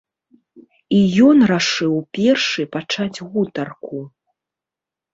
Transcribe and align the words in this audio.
І 0.99 1.01
ён 1.27 1.37
рашыў 1.51 1.93
першы 2.21 2.67
пачаць 2.79 3.23
гутарку. 3.31 3.97